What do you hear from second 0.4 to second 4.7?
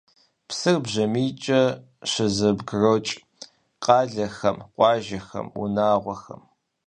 Псыр бжьамийкӀэ щызэбгрокӀ къалэхэм,